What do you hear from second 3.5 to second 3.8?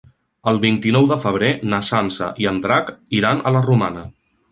a la